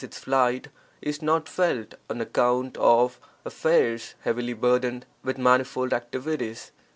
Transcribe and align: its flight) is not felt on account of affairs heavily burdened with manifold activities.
its 0.03 0.17
flight) 0.17 0.67
is 0.99 1.21
not 1.21 1.47
felt 1.47 1.93
on 2.09 2.19
account 2.19 2.75
of 2.77 3.19
affairs 3.45 4.15
heavily 4.21 4.51
burdened 4.53 5.05
with 5.23 5.37
manifold 5.37 5.93
activities. 5.93 6.71